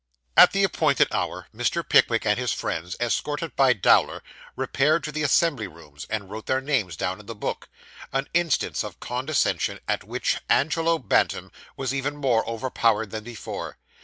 [0.35, 1.87] At the appointed hour, Mr.
[1.87, 4.23] Pickwick and his friends, escorted by Dowler,
[4.55, 7.69] repaired to the Assembly Rooms, and wrote their names down in the book
[8.11, 13.77] an instance of condescension at which Angelo Bantam was even more overpowered than before.